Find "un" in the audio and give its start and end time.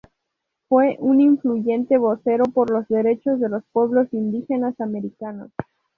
0.99-1.21